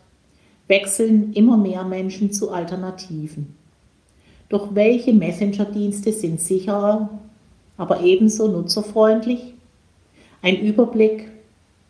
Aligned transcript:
wechseln 0.68 1.32
immer 1.32 1.56
mehr 1.56 1.82
Menschen 1.82 2.32
zu 2.32 2.52
Alternativen. 2.52 3.56
Doch 4.48 4.76
welche 4.76 5.12
Messenger-Dienste 5.12 6.12
sind 6.12 6.40
sicherer, 6.40 7.10
aber 7.77 8.02
ebenso 8.02 8.46
nutzerfreundlich? 8.46 9.55
Ein 10.42 10.60
Überblick 10.60 11.33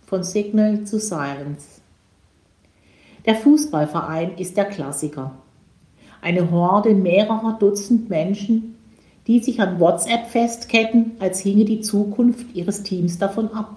von 0.06 0.22
Signal 0.22 0.84
zu 0.84 0.98
Silence. 1.00 1.80
Der 3.26 3.34
Fußballverein 3.34 4.38
ist 4.38 4.56
der 4.56 4.66
Klassiker. 4.66 5.32
Eine 6.22 6.50
Horde 6.50 6.94
mehrerer 6.94 7.56
Dutzend 7.58 8.08
Menschen, 8.08 8.76
die 9.26 9.40
sich 9.40 9.60
an 9.60 9.80
WhatsApp 9.80 10.28
festketten, 10.28 11.12
als 11.18 11.40
hinge 11.40 11.64
die 11.64 11.80
Zukunft 11.80 12.54
ihres 12.54 12.84
Teams 12.84 13.18
davon 13.18 13.52
ab. 13.52 13.76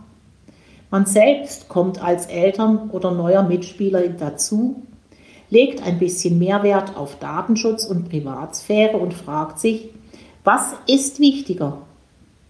Man 0.92 1.08
selbst 1.08 1.68
kommt 1.68 2.02
als 2.02 2.28
Eltern 2.28 2.92
oder 2.92 3.12
neuer 3.12 3.44
Mitspieler 3.44 4.08
dazu, 4.10 4.84
legt 5.50 5.84
ein 5.84 5.98
bisschen 5.98 6.38
Mehrwert 6.38 6.96
auf 6.96 7.18
Datenschutz 7.18 7.86
und 7.86 8.10
Privatsphäre 8.10 8.98
und 8.98 9.16
fragt 9.16 9.60
sich, 9.60 9.90
was 10.44 10.74
ist 10.88 11.20
wichtiger? 11.20 11.82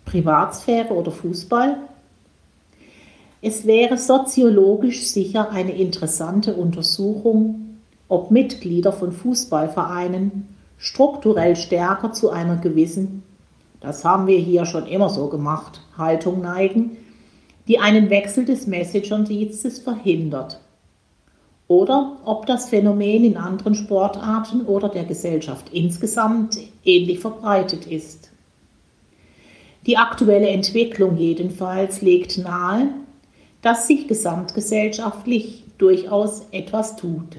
Privatsphäre 0.05 0.93
oder 0.93 1.11
Fußball? 1.11 1.77
Es 3.41 3.65
wäre 3.65 3.97
soziologisch 3.97 5.07
sicher 5.07 5.51
eine 5.51 5.71
interessante 5.71 6.55
Untersuchung, 6.55 7.79
ob 8.09 8.31
Mitglieder 8.31 8.91
von 8.91 9.13
Fußballvereinen 9.13 10.47
strukturell 10.77 11.55
stärker 11.55 12.11
zu 12.11 12.31
einer 12.31 12.57
gewissen, 12.57 13.23
das 13.79 14.03
haben 14.03 14.27
wir 14.27 14.39
hier 14.39 14.65
schon 14.65 14.87
immer 14.87 15.09
so 15.09 15.27
gemacht, 15.27 15.81
Haltung 15.97 16.41
neigen, 16.41 16.97
die 17.67 17.79
einen 17.79 18.09
Wechsel 18.09 18.43
des 18.43 18.67
Messenger-Dienstes 18.67 19.79
verhindert. 19.79 20.59
Oder 21.67 22.17
ob 22.25 22.45
das 22.45 22.67
Phänomen 22.67 23.23
in 23.23 23.37
anderen 23.37 23.75
Sportarten 23.75 24.61
oder 24.65 24.89
der 24.89 25.05
Gesellschaft 25.05 25.69
insgesamt 25.71 26.57
ähnlich 26.83 27.19
verbreitet 27.19 27.85
ist. 27.85 28.31
Die 29.85 29.97
aktuelle 29.97 30.49
Entwicklung 30.49 31.15
jedenfalls 31.15 32.01
legt 32.01 32.37
nahe, 32.39 32.89
dass 33.61 33.87
sich 33.87 34.07
gesamtgesellschaftlich 34.07 35.65
durchaus 35.77 36.47
etwas 36.51 36.95
tut. 36.95 37.35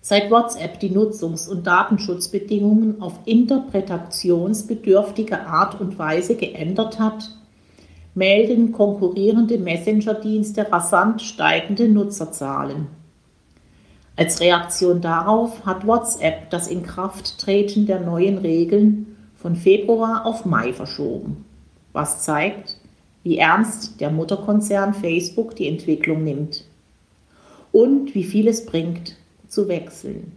Seit 0.00 0.30
WhatsApp 0.30 0.78
die 0.80 0.90
Nutzungs- 0.90 1.48
und 1.48 1.66
Datenschutzbedingungen 1.66 3.00
auf 3.00 3.20
interpretationsbedürftige 3.24 5.46
Art 5.46 5.80
und 5.80 5.98
Weise 5.98 6.34
geändert 6.34 6.98
hat, 6.98 7.30
melden 8.14 8.72
konkurrierende 8.72 9.56
Messenger-Dienste 9.58 10.70
rasant 10.70 11.22
steigende 11.22 11.88
Nutzerzahlen. 11.88 12.88
Als 14.16 14.40
Reaktion 14.40 15.00
darauf 15.00 15.64
hat 15.64 15.86
WhatsApp 15.86 16.50
das 16.50 16.68
Inkrafttreten 16.68 17.86
der 17.86 18.00
neuen 18.00 18.36
Regeln 18.38 19.16
von 19.36 19.56
Februar 19.56 20.26
auf 20.26 20.44
Mai 20.44 20.74
verschoben, 20.74 21.46
was 21.92 22.22
zeigt, 22.22 22.76
wie 23.22 23.38
ernst 23.38 24.00
der 24.00 24.10
Mutterkonzern 24.10 24.94
Facebook 24.94 25.54
die 25.56 25.68
Entwicklung 25.68 26.24
nimmt 26.24 26.64
und 27.70 28.14
wie 28.14 28.24
viel 28.24 28.48
es 28.48 28.66
bringt, 28.66 29.16
zu 29.48 29.68
wechseln. 29.68 30.32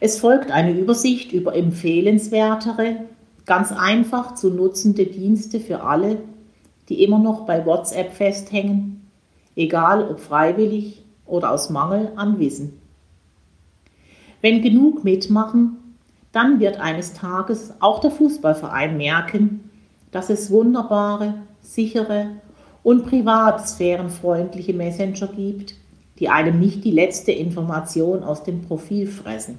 Es 0.00 0.20
folgt 0.20 0.50
eine 0.50 0.72
Übersicht 0.78 1.32
über 1.32 1.56
empfehlenswertere, 1.56 3.04
ganz 3.46 3.72
einfach 3.72 4.34
zu 4.34 4.50
nutzende 4.50 5.06
Dienste 5.06 5.58
für 5.58 5.82
alle, 5.82 6.18
die 6.88 7.02
immer 7.02 7.18
noch 7.18 7.46
bei 7.46 7.66
WhatsApp 7.66 8.12
festhängen, 8.12 9.10
egal 9.56 10.08
ob 10.08 10.20
freiwillig 10.20 11.04
oder 11.26 11.50
aus 11.50 11.70
Mangel 11.70 12.12
an 12.16 12.38
Wissen. 12.38 12.80
Wenn 14.40 14.62
genug 14.62 15.02
mitmachen, 15.02 15.76
dann 16.30 16.60
wird 16.60 16.78
eines 16.78 17.14
Tages 17.14 17.74
auch 17.80 18.00
der 18.00 18.12
Fußballverein 18.12 18.96
merken, 18.96 19.67
dass 20.10 20.30
es 20.30 20.50
wunderbare, 20.50 21.34
sichere 21.60 22.30
und 22.82 23.06
privatsphärenfreundliche 23.06 24.74
Messenger 24.74 25.28
gibt, 25.28 25.74
die 26.18 26.28
einem 26.28 26.58
nicht 26.58 26.84
die 26.84 26.90
letzte 26.90 27.32
Information 27.32 28.22
aus 28.22 28.42
dem 28.42 28.62
Profil 28.62 29.06
fressen. 29.06 29.58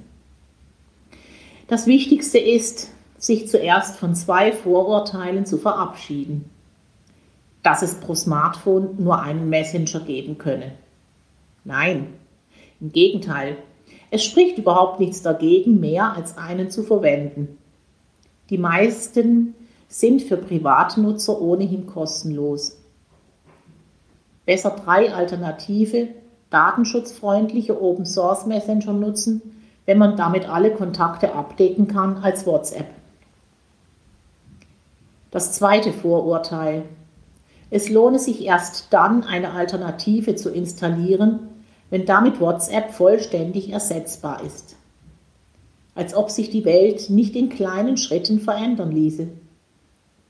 Das 1.68 1.86
Wichtigste 1.86 2.38
ist, 2.38 2.90
sich 3.16 3.48
zuerst 3.48 3.96
von 3.96 4.14
zwei 4.14 4.52
Vorurteilen 4.52 5.46
zu 5.46 5.58
verabschieden. 5.58 6.50
Dass 7.62 7.82
es 7.82 7.94
pro 7.94 8.14
Smartphone 8.14 8.96
nur 8.98 9.20
einen 9.20 9.48
Messenger 9.50 10.00
geben 10.00 10.38
könne. 10.38 10.72
Nein, 11.64 12.14
im 12.80 12.90
Gegenteil, 12.90 13.58
es 14.10 14.24
spricht 14.24 14.58
überhaupt 14.58 14.98
nichts 14.98 15.22
dagegen, 15.22 15.78
mehr 15.78 16.14
als 16.16 16.36
einen 16.38 16.70
zu 16.70 16.82
verwenden. 16.82 17.58
Die 18.48 18.58
meisten 18.58 19.54
sind 19.90 20.22
für 20.22 20.36
Privatnutzer 20.36 21.42
ohnehin 21.42 21.86
kostenlos. 21.86 22.78
Besser 24.46 24.70
drei 24.70 25.12
alternative, 25.12 26.08
datenschutzfreundliche 26.48 27.82
Open 27.82 28.06
Source 28.06 28.46
Messenger 28.46 28.92
nutzen, 28.92 29.42
wenn 29.86 29.98
man 29.98 30.16
damit 30.16 30.48
alle 30.48 30.72
Kontakte 30.72 31.34
abdecken 31.34 31.88
kann 31.88 32.18
als 32.18 32.46
WhatsApp. 32.46 32.86
Das 35.32 35.52
zweite 35.52 35.92
Vorurteil. 35.92 36.84
Es 37.70 37.88
lohne 37.88 38.20
sich 38.20 38.44
erst 38.44 38.92
dann, 38.92 39.24
eine 39.24 39.52
Alternative 39.52 40.36
zu 40.36 40.50
installieren, 40.50 41.40
wenn 41.90 42.06
damit 42.06 42.40
WhatsApp 42.40 42.92
vollständig 42.92 43.70
ersetzbar 43.70 44.42
ist. 44.44 44.76
Als 45.96 46.14
ob 46.14 46.30
sich 46.30 46.50
die 46.50 46.64
Welt 46.64 47.10
nicht 47.10 47.34
in 47.34 47.48
kleinen 47.48 47.96
Schritten 47.96 48.40
verändern 48.40 48.92
ließe. 48.92 49.28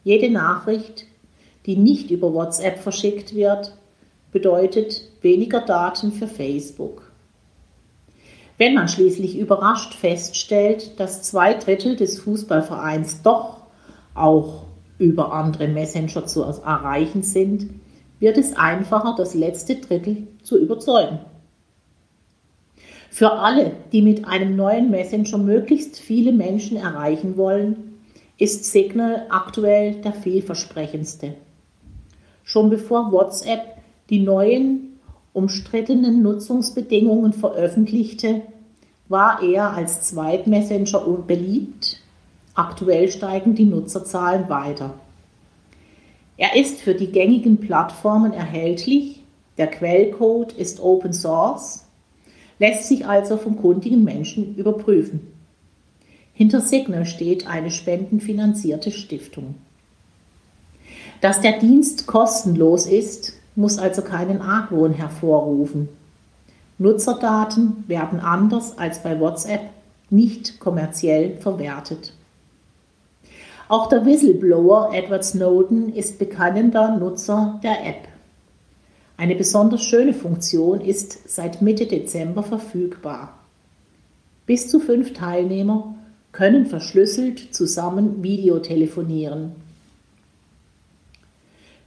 Jede 0.02 0.30
Nachricht, 0.30 1.06
die 1.66 1.76
nicht 1.76 2.10
über 2.10 2.32
WhatsApp 2.32 2.78
verschickt 2.78 3.34
wird, 3.34 3.76
bedeutet 4.32 5.02
weniger 5.20 5.60
Daten 5.60 6.12
für 6.12 6.26
Facebook. 6.26 7.10
Wenn 8.56 8.74
man 8.74 8.88
schließlich 8.88 9.38
überrascht 9.38 9.94
feststellt, 9.94 10.98
dass 11.00 11.22
zwei 11.22 11.54
Drittel 11.54 11.96
des 11.96 12.20
Fußballvereins 12.20 13.22
doch 13.22 13.62
auch 14.14 14.64
über 14.98 15.32
andere 15.32 15.68
Messenger 15.68 16.26
zu 16.26 16.42
erreichen 16.42 17.22
sind, 17.22 17.70
wird 18.18 18.36
es 18.36 18.54
einfacher, 18.56 19.14
das 19.16 19.34
letzte 19.34 19.76
Drittel 19.76 20.28
zu 20.42 20.58
überzeugen. 20.58 21.20
Für 23.10 23.32
alle, 23.32 23.72
die 23.92 24.02
mit 24.02 24.26
einem 24.26 24.56
neuen 24.56 24.90
Messenger 24.90 25.38
möglichst 25.38 25.98
viele 25.98 26.32
Menschen 26.32 26.76
erreichen 26.76 27.36
wollen, 27.36 27.89
ist 28.40 28.64
Signal 28.64 29.26
aktuell 29.28 29.96
der 30.00 30.14
vielversprechendste. 30.14 31.34
Schon 32.42 32.70
bevor 32.70 33.12
WhatsApp 33.12 33.76
die 34.08 34.18
neuen, 34.18 34.98
umstrittenen 35.34 36.22
Nutzungsbedingungen 36.22 37.34
veröffentlichte, 37.34 38.42
war 39.08 39.42
er 39.42 39.74
als 39.74 40.02
Zweitmessenger 40.08 41.00
beliebt. 41.26 42.00
Aktuell 42.54 43.10
steigen 43.10 43.54
die 43.54 43.66
Nutzerzahlen 43.66 44.48
weiter. 44.48 44.94
Er 46.38 46.56
ist 46.56 46.80
für 46.80 46.94
die 46.94 47.12
gängigen 47.12 47.58
Plattformen 47.58 48.32
erhältlich. 48.32 49.22
Der 49.58 49.66
Quellcode 49.66 50.52
ist 50.54 50.80
Open 50.80 51.12
Source, 51.12 51.84
lässt 52.58 52.88
sich 52.88 53.06
also 53.06 53.36
vom 53.36 53.58
kundigen 53.58 54.02
Menschen 54.02 54.56
überprüfen. 54.56 55.39
Hinter 56.40 56.62
Signal 56.62 57.04
steht 57.04 57.46
eine 57.46 57.70
spendenfinanzierte 57.70 58.92
Stiftung. 58.92 59.56
Dass 61.20 61.42
der 61.42 61.58
Dienst 61.58 62.06
kostenlos 62.06 62.86
ist, 62.86 63.34
muss 63.56 63.76
also 63.76 64.00
keinen 64.00 64.40
Argwohn 64.40 64.94
hervorrufen. 64.94 65.90
Nutzerdaten 66.78 67.84
werden 67.88 68.20
anders 68.20 68.78
als 68.78 69.02
bei 69.02 69.20
WhatsApp 69.20 69.68
nicht 70.08 70.60
kommerziell 70.60 71.36
verwertet. 71.36 72.14
Auch 73.68 73.90
der 73.90 74.06
Whistleblower 74.06 74.94
Edward 74.94 75.26
Snowden 75.26 75.94
ist 75.94 76.18
bekannter 76.18 76.96
Nutzer 76.96 77.60
der 77.62 77.86
App. 77.86 78.08
Eine 79.18 79.36
besonders 79.36 79.82
schöne 79.82 80.14
Funktion 80.14 80.80
ist 80.80 81.28
seit 81.28 81.60
Mitte 81.60 81.84
Dezember 81.84 82.42
verfügbar. 82.42 83.40
Bis 84.46 84.70
zu 84.70 84.80
fünf 84.80 85.12
Teilnehmer 85.12 85.96
können 86.32 86.66
verschlüsselt 86.66 87.54
zusammen 87.54 88.22
Videotelefonieren. 88.22 89.52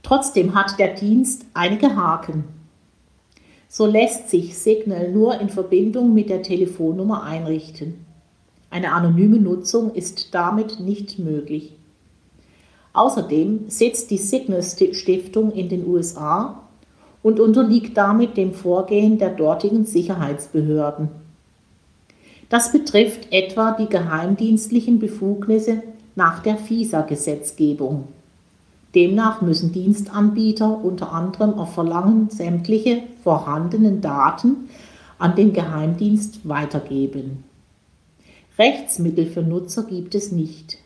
Trotzdem 0.02 0.54
hat 0.54 0.78
der 0.78 0.94
Dienst 0.94 1.46
einige 1.54 1.96
Haken. 1.96 2.44
So 3.68 3.86
lässt 3.86 4.28
sich 4.28 4.56
Signal 4.56 5.10
nur 5.10 5.40
in 5.40 5.48
Verbindung 5.48 6.14
mit 6.14 6.28
der 6.28 6.42
Telefonnummer 6.42 7.22
einrichten. 7.22 8.04
Eine 8.70 8.92
anonyme 8.92 9.38
Nutzung 9.38 9.94
ist 9.94 10.34
damit 10.34 10.78
nicht 10.78 11.18
möglich. 11.18 11.72
Außerdem 12.92 13.64
sitzt 13.68 14.10
die 14.10 14.18
Signal 14.18 14.62
Stiftung 14.62 15.52
in 15.52 15.68
den 15.68 15.86
USA 15.86 16.60
und 17.22 17.40
unterliegt 17.40 17.96
damit 17.96 18.36
dem 18.36 18.52
Vorgehen 18.52 19.18
der 19.18 19.30
dortigen 19.30 19.86
Sicherheitsbehörden. 19.86 21.23
Das 22.48 22.72
betrifft 22.72 23.32
etwa 23.32 23.72
die 23.72 23.88
geheimdienstlichen 23.88 24.98
Befugnisse 24.98 25.82
nach 26.14 26.42
der 26.42 26.56
FISA-Gesetzgebung. 26.56 28.08
Demnach 28.94 29.42
müssen 29.42 29.72
Dienstanbieter 29.72 30.84
unter 30.84 31.12
anderem 31.12 31.54
auf 31.54 31.74
Verlangen 31.74 32.30
sämtliche 32.30 33.02
vorhandenen 33.24 34.00
Daten 34.00 34.68
an 35.18 35.34
den 35.34 35.52
Geheimdienst 35.52 36.48
weitergeben. 36.48 37.44
Rechtsmittel 38.58 39.26
für 39.26 39.42
Nutzer 39.42 39.82
gibt 39.82 40.14
es 40.14 40.30
nicht. 40.30 40.78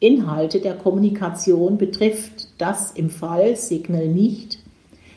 Inhalte 0.00 0.60
der 0.60 0.74
Kommunikation 0.74 1.76
betrifft 1.76 2.48
das 2.58 2.92
im 2.92 3.10
Fall 3.10 3.56
Signal 3.56 4.08
nicht, 4.08 4.58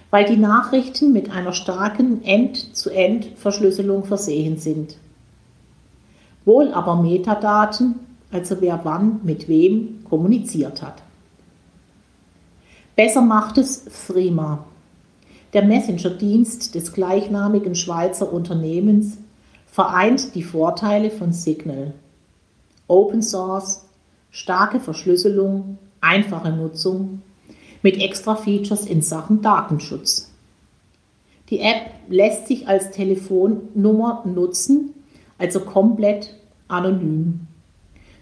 weil 0.09 0.25
die 0.25 0.37
Nachrichten 0.37 1.13
mit 1.13 1.31
einer 1.31 1.53
starken 1.53 2.23
End-zu-End-Verschlüsselung 2.23 4.03
versehen 4.05 4.57
sind. 4.57 4.97
Wohl 6.47 6.71
aber 6.71 6.95
Metadaten, 6.95 7.95
also 8.31 8.61
wer 8.61 8.79
wann 8.83 9.19
mit 9.23 9.49
wem 9.49 10.05
kommuniziert 10.05 10.81
hat. 10.81 11.03
Besser 12.95 13.21
macht 13.21 13.57
es 13.57 13.83
Threema. 14.07 14.63
Der 15.51 15.65
Messenger-Dienst 15.65 16.73
des 16.73 16.93
gleichnamigen 16.93 17.75
Schweizer 17.75 18.31
Unternehmens 18.31 19.17
vereint 19.65 20.35
die 20.35 20.43
Vorteile 20.43 21.11
von 21.11 21.33
Signal. 21.33 21.93
Open 22.87 23.21
Source, 23.21 23.85
starke 24.31 24.79
Verschlüsselung, 24.79 25.77
einfache 25.99 26.51
Nutzung 26.51 27.23
mit 27.83 28.01
extra 28.01 28.37
Features 28.37 28.85
in 28.85 29.01
Sachen 29.01 29.41
Datenschutz. 29.41 30.31
Die 31.49 31.59
App 31.59 31.91
lässt 32.07 32.47
sich 32.47 32.69
als 32.69 32.91
Telefonnummer 32.91 34.23
nutzen, 34.25 34.93
also 35.37 35.61
komplett 35.61 36.35
anonym. 36.67 37.47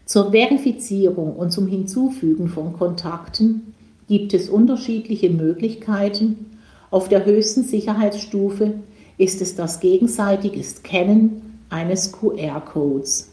Zur 0.06 0.32
Verifizierung 0.32 1.36
und 1.36 1.52
zum 1.52 1.68
Hinzufügen 1.68 2.48
von 2.48 2.74
Kontakten 2.74 3.74
gibt 4.08 4.34
es 4.34 4.50
unterschiedliche 4.50 5.30
Möglichkeiten. 5.30 6.58
Auf 6.92 7.10
der 7.10 7.26
höchsten 7.26 7.64
Sicherheitsstufe 7.64 8.76
ist 9.18 9.42
es 9.42 9.56
das 9.56 9.80
gegenseitige 9.80 10.62
Scannen 10.64 11.60
eines 11.70 12.12
QR-Codes. 12.12 13.32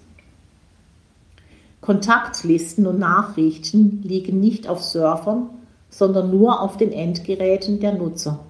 Kontaktlisten 1.83 2.87
und 2.87 3.01
Nachrichten 3.01 4.03
liegen 4.05 4.41
nicht 4.41 4.69
auf 4.69 4.83
Servern, 4.83 5.51
sondern 5.91 6.31
nur 6.31 6.61
auf 6.61 6.77
den 6.77 6.93
Endgeräten 6.93 7.81
der 7.81 7.95
Nutzer. 7.95 8.41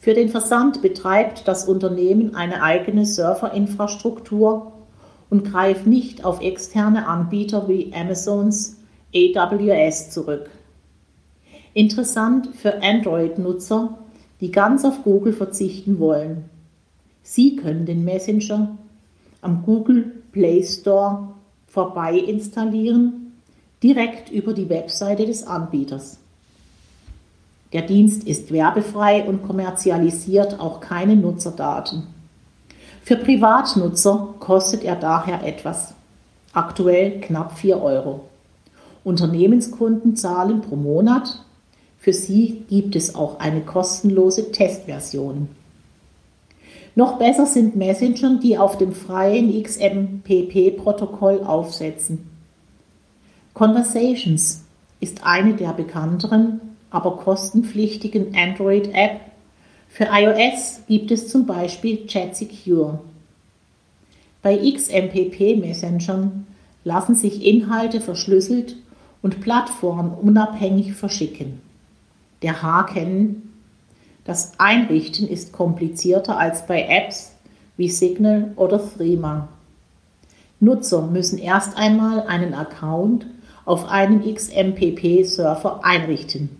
Für 0.00 0.14
den 0.14 0.30
Versand 0.30 0.80
betreibt 0.80 1.46
das 1.46 1.68
Unternehmen 1.68 2.34
eine 2.34 2.62
eigene 2.62 3.04
Serverinfrastruktur 3.04 4.72
und 5.28 5.44
greift 5.44 5.86
nicht 5.86 6.24
auf 6.24 6.40
externe 6.40 7.06
Anbieter 7.06 7.68
wie 7.68 7.92
Amazons 7.94 8.78
AWS 9.14 10.10
zurück. 10.10 10.48
Interessant 11.74 12.48
für 12.56 12.82
Android-Nutzer, 12.82 13.98
die 14.40 14.50
ganz 14.50 14.86
auf 14.86 15.04
Google 15.04 15.34
verzichten 15.34 15.98
wollen. 15.98 16.46
Sie 17.22 17.56
können 17.56 17.84
den 17.84 18.02
Messenger 18.02 18.78
am 19.42 19.62
Google 19.66 20.22
Play 20.32 20.62
Store 20.64 21.28
vorbei 21.66 22.16
installieren, 22.16 23.34
direkt 23.82 24.30
über 24.30 24.54
die 24.54 24.70
Webseite 24.70 25.26
des 25.26 25.46
Anbieters. 25.46 26.19
Der 27.72 27.82
Dienst 27.82 28.24
ist 28.24 28.52
werbefrei 28.52 29.24
und 29.24 29.46
kommerzialisiert 29.46 30.58
auch 30.58 30.80
keine 30.80 31.16
Nutzerdaten. 31.16 32.06
Für 33.02 33.16
Privatnutzer 33.16 34.34
kostet 34.38 34.84
er 34.84 34.96
daher 34.96 35.44
etwas, 35.46 35.94
aktuell 36.52 37.20
knapp 37.20 37.58
4 37.58 37.80
Euro. 37.80 38.28
Unternehmenskunden 39.04 40.16
zahlen 40.16 40.60
pro 40.60 40.76
Monat 40.76 41.44
für 42.00 42.14
sie 42.14 42.64
gibt 42.70 42.96
es 42.96 43.14
auch 43.14 43.40
eine 43.40 43.60
kostenlose 43.60 44.50
Testversion. 44.52 45.48
Noch 46.94 47.18
besser 47.18 47.44
sind 47.44 47.76
Messenger, 47.76 48.38
die 48.42 48.56
auf 48.56 48.78
dem 48.78 48.92
freien 48.92 49.62
XMPP-Protokoll 49.62 51.44
aufsetzen. 51.44 52.30
Conversations 53.52 54.62
ist 54.98 55.24
eine 55.24 55.54
der 55.54 55.74
bekannteren, 55.74 56.60
aber 56.90 57.16
kostenpflichtigen 57.16 58.34
Android-App. 58.36 59.20
Für 59.88 60.08
iOS 60.12 60.80
gibt 60.86 61.10
es 61.10 61.28
zum 61.28 61.46
Beispiel 61.46 62.06
Chat 62.06 62.36
Secure. 62.36 63.00
Bei 64.42 64.56
XMPP-Messengern 64.56 66.46
lassen 66.84 67.14
sich 67.14 67.44
Inhalte 67.44 68.00
verschlüsselt 68.00 68.76
und 69.22 69.40
plattformunabhängig 69.40 70.94
verschicken 70.94 71.60
der 72.42 72.62
Haken. 72.62 73.54
Das 74.24 74.52
Einrichten 74.58 75.28
ist 75.28 75.52
komplizierter 75.52 76.38
als 76.38 76.66
bei 76.66 76.86
Apps 76.88 77.32
wie 77.76 77.88
Signal 77.88 78.52
oder 78.56 78.80
Threema. 78.82 79.48
Nutzer 80.60 81.06
müssen 81.06 81.38
erst 81.38 81.76
einmal 81.76 82.26
einen 82.26 82.52
Account 82.52 83.26
auf 83.64 83.88
einem 83.88 84.22
XMPP-Server 84.22 85.84
einrichten. 85.84 86.59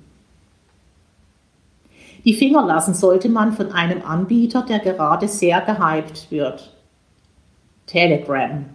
Die 2.25 2.35
Finger 2.35 2.67
lassen 2.67 2.95
sollte 2.95 3.29
man 3.29 3.53
von 3.53 3.73
einem 3.73 4.03
Anbieter, 4.03 4.63
der 4.63 4.81
gerade 4.81 5.29
sehr 5.29 5.61
gehypt 5.63 6.31
wird. 6.31 6.75
Telegram. 7.87 8.67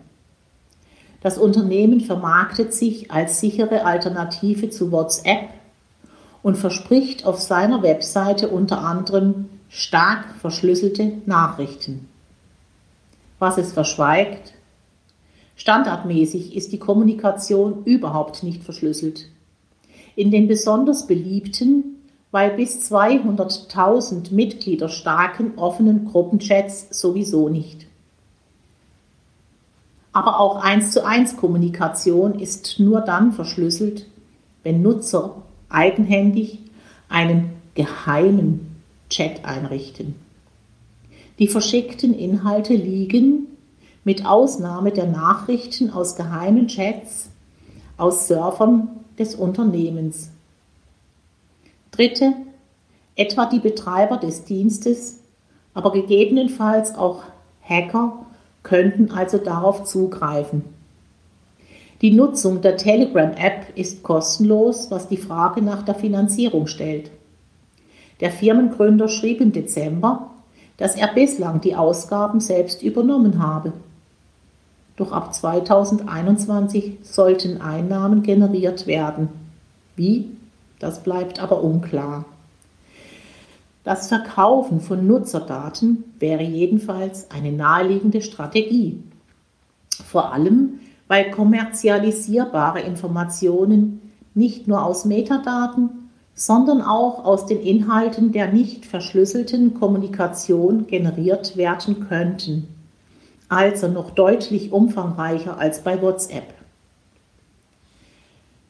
Das 1.22 1.38
Unternehmen 1.38 2.02
vermarktet 2.02 2.74
sich 2.74 3.12
als 3.12 3.40
sichere 3.40 3.86
Alternative 3.86 4.70
zu 4.70 4.92
WhatsApp 4.92 5.50
und 6.44 6.56
verspricht 6.56 7.26
auf 7.26 7.40
seiner 7.40 7.82
Webseite 7.82 8.50
unter 8.50 8.80
anderem 8.82 9.50
stark 9.70 10.36
verschlüsselte 10.40 11.14
Nachrichten. 11.26 12.08
Was 13.40 13.58
es 13.58 13.74
verschweigt? 13.74 14.54
Standardmäßig 15.56 16.56
ist 16.56 16.72
die 16.72 16.80
Kommunikation 16.80 17.84
überhaupt 17.86 18.44
nicht 18.44 18.64
verschlüsselt. 18.64 19.28
In 20.16 20.32
den 20.32 20.48
besonders 20.48 21.08
beliebten, 21.08 21.96
weil 22.36 22.50
bis 22.58 22.92
200.000 22.92 24.34
Mitglieder 24.34 24.90
starken 24.90 25.54
offenen 25.56 26.04
Gruppenchats 26.04 26.88
sowieso 26.90 27.48
nicht. 27.48 27.88
Aber 30.12 30.42
auch 30.42 30.62
1 30.62 30.92
zu 30.92 31.06
1 31.06 31.38
Kommunikation 31.38 32.38
ist 32.38 32.78
nur 32.78 33.00
dann 33.00 33.32
verschlüsselt, 33.32 34.08
wenn 34.64 34.82
Nutzer 34.82 35.44
eigenhändig 35.70 36.60
einen 37.08 37.54
geheimen 37.74 38.82
Chat 39.10 39.46
einrichten. 39.46 40.16
Die 41.40 41.48
verschickten 41.48 42.14
Inhalte 42.14 42.74
liegen 42.74 43.48
mit 44.04 44.26
Ausnahme 44.26 44.92
der 44.92 45.08
Nachrichten 45.08 45.90
aus 45.90 46.18
geheimen 46.18 46.68
Chats 46.68 47.30
aus 47.96 48.28
Servern 48.28 48.90
des 49.18 49.36
Unternehmens. 49.36 50.32
Dritte, 51.96 52.34
etwa 53.16 53.46
die 53.46 53.60
Betreiber 53.60 54.18
des 54.18 54.44
Dienstes, 54.44 55.20
aber 55.74 55.92
gegebenenfalls 55.92 56.96
auch 56.96 57.24
Hacker 57.62 58.26
könnten 58.64 59.12
also 59.12 59.38
darauf 59.38 59.84
zugreifen. 59.84 60.64
Die 62.02 62.12
Nutzung 62.12 62.62
der 62.62 62.76
Telegram-App 62.76 63.78
ist 63.78 64.04
kostenlos, 64.04 64.92
was 64.92 65.08
die 65.08 65.18
Frage 65.18 65.62
nach 65.62 65.84
der 65.84 65.96
Finanzierung 65.96 66.68
stellt. 66.68 67.10
Der 68.20 68.32
Firmengründer 68.32 69.08
schrieb 69.08 69.40
im 69.40 69.54
Dezember, 69.54 70.32
dass 70.78 70.96
er 70.96 71.08
bislang 71.14 71.62
die 71.62 71.76
Ausgaben 71.76 72.42
selbst 72.42 72.84
übernommen 72.84 73.42
habe. 73.42 73.72
Doch 74.98 75.12
ab 75.12 75.34
2021 75.34 76.98
sollten 77.04 77.62
Einnahmen 77.62 78.24
generiert 78.24 78.88
werden. 78.88 79.30
Wie? 79.96 80.32
Das 80.80 81.04
bleibt 81.04 81.40
aber 81.40 81.64
unklar. 81.64 82.26
Das 83.84 84.08
Verkaufen 84.08 84.82
von 84.82 85.06
Nutzerdaten 85.06 86.04
wäre 86.20 86.44
jedenfalls 86.44 87.30
eine 87.30 87.52
naheliegende 87.52 88.22
Strategie. 88.22 89.04
Vor 90.04 90.34
allem, 90.34 90.80
weil 91.08 91.30
kommerzialisierbare 91.30 92.82
Informationen 92.82 94.12
nicht 94.34 94.68
nur 94.68 94.84
aus 94.84 95.06
Metadaten, 95.06 96.10
sondern 96.34 96.82
auch 96.82 97.24
aus 97.24 97.46
den 97.46 97.62
Inhalten 97.62 98.32
der 98.32 98.52
nicht 98.52 98.86
verschlüsselten 98.86 99.74
Kommunikation 99.74 100.88
generiert 100.88 101.56
werden 101.56 102.08
könnten, 102.08 102.68
also 103.48 103.88
noch 103.88 104.12
deutlich 104.12 104.74
umfangreicher 104.74 105.58
als 105.58 105.82
bei 105.82 106.02
WhatsApp. 106.02 106.54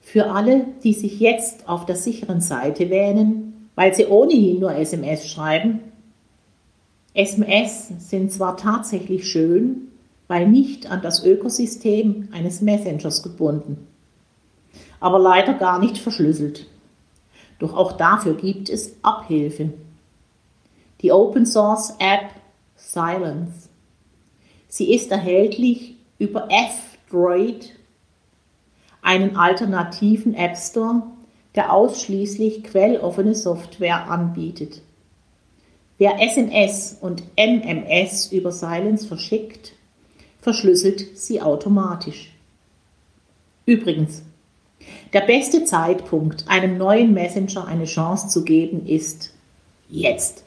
Für 0.06 0.30
alle, 0.30 0.68
die 0.84 0.94
sich 0.94 1.20
jetzt 1.20 1.68
auf 1.68 1.88
der 1.88 1.96
sicheren 1.96 2.40
Seite 2.40 2.92
wähnen, 2.92 3.72
weil 3.74 3.96
sie 3.96 4.06
ohnehin 4.06 4.60
nur 4.60 4.72
SMS 4.76 5.28
schreiben, 5.28 5.80
SMS 7.16 7.92
sind 7.98 8.32
zwar 8.32 8.56
tatsächlich 8.56 9.28
schön, 9.28 9.88
weil 10.28 10.48
nicht 10.48 10.92
an 10.92 11.02
das 11.02 11.26
Ökosystem 11.26 12.30
eines 12.32 12.62
Messengers 12.62 13.24
gebunden, 13.24 13.88
aber 15.00 15.18
leider 15.18 15.56
gar 15.56 15.80
nicht 15.80 15.98
verschlüsselt. 15.98 16.68
Doch 17.58 17.76
auch 17.76 17.94
dafür 17.94 18.36
gibt 18.36 18.70
es 18.70 18.98
Abhilfe. 19.02 19.74
Die 21.02 21.12
Open 21.12 21.48
Source 21.48 21.96
App 21.98 22.30
Silence. 22.76 23.70
Sie 24.68 24.94
ist 24.94 25.10
erhältlich 25.10 25.96
über 26.20 26.48
F-Droid, 26.52 27.75
einen 29.06 29.38
alternativen 29.38 30.34
App 30.34 30.58
Store, 30.58 31.04
der 31.54 31.72
ausschließlich 31.72 32.64
quelloffene 32.64 33.36
Software 33.36 34.10
anbietet. 34.10 34.82
Wer 35.98 36.20
SMS 36.22 36.98
und 37.00 37.24
MMS 37.38 38.32
über 38.32 38.52
Silence 38.52 39.08
verschickt, 39.08 39.74
verschlüsselt 40.42 41.18
sie 41.18 41.42
automatisch. 41.42 42.34
Übrigens, 43.66 44.24
der 45.14 45.22
beste 45.22 45.64
Zeitpunkt, 45.64 46.46
einem 46.48 46.78
neuen 46.78 47.14
Messenger 47.14 47.68
eine 47.68 47.86
Chance 47.86 48.28
zu 48.28 48.44
geben, 48.44 48.86
ist 48.88 49.34
jetzt. 49.88 50.45